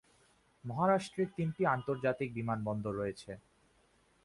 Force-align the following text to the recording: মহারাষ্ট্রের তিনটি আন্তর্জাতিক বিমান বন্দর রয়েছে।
মহারাষ্ট্রের 0.63 1.29
তিনটি 1.37 1.61
আন্তর্জাতিক 1.67 2.29
বিমান 2.33 2.59
বন্দর 2.63 2.93
রয়েছে। 2.95 3.31